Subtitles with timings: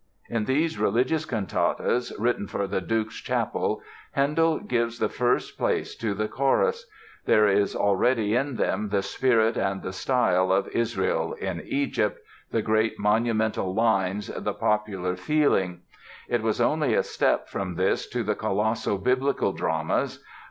[0.29, 6.15] In these religious cantatas, written for the Duke's chapel, Handel gives the first place to
[6.15, 6.87] the chorus....
[7.25, 12.17] There is already in them the spirit and the style of 'Israel in Egypt',
[12.49, 15.81] the great monumental lines, the popular feeling.
[16.27, 20.17] It was only a step from this to the colossal Biblical dramas."